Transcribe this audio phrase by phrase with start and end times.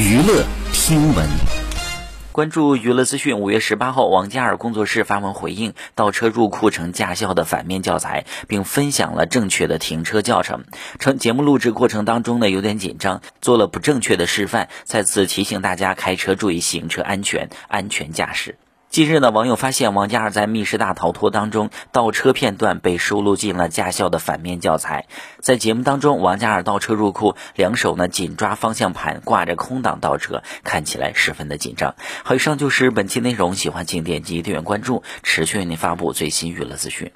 [0.00, 1.28] 娱乐听闻，
[2.32, 3.38] 关注娱乐资讯。
[3.38, 10.64] 五月十八号，王嘉尔工作室发文回应倒车入库成驾校的反面教材，并分享了正确的停车教程。
[10.98, 18.56] 称节目录制过程当中呢有点紧张，做了不正确的示范，再次提醒大家开车注意行车安全，安全驾驶。
[18.90, 25.06] 近日呢，网友发现王嘉尔在密室大逃脱当中倒车片段被收录进了驾校的反面教材。
[25.38, 31.94] 在节目当中，王嘉尔倒车入库，两手呢紧抓方向盘，挂着空挡倒车，看起来十分的紧张。
[32.24, 37.12] 好，以上就是本期内容，喜欢请点击订阅关注，持续为您发布最新娱乐资讯。